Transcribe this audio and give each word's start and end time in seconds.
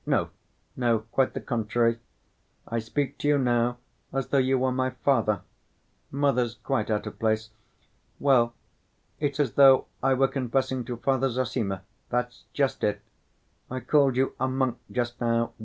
No, 0.03 0.31
no; 0.75 1.01
quite 1.11 1.35
the 1.35 1.39
contrary. 1.39 1.99
I 2.67 2.79
speak 2.79 3.19
to 3.19 3.27
you 3.27 3.37
now 3.37 3.77
as 4.11 4.29
though 4.29 4.39
you 4.39 4.57
were 4.57 4.71
my 4.71 4.89
father—mother's 4.89 6.55
quite 6.55 6.89
out 6.89 7.05
of 7.05 7.19
place. 7.19 7.51
Well, 8.19 8.55
it's 9.19 9.39
as 9.39 9.51
though 9.51 9.85
I 10.01 10.15
were 10.15 10.27
confessing 10.27 10.85
to 10.85 10.97
Father 10.97 11.29
Zossima, 11.29 11.81
that's 12.09 12.45
just 12.51 12.83
it. 12.83 13.01
I 13.69 13.79
called 13.79 14.15
you 14.15 14.33
a 14.39 14.47
monk 14.47 14.79
just 14.91 15.21
now. 15.21 15.53